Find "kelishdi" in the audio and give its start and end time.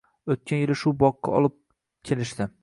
2.11-2.51